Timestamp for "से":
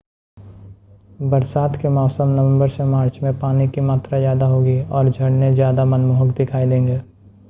2.69-2.83